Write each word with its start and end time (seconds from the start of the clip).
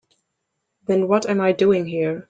Then 0.87 1.07
what 1.07 1.29
am 1.29 1.39
I 1.41 1.51
doing 1.51 1.85
here? 1.85 2.19